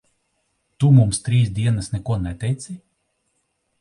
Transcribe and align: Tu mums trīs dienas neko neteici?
Tu 0.83 0.87
mums 0.95 1.21
trīs 1.27 1.53
dienas 1.59 1.91
neko 1.97 2.17
neteici? 2.25 2.79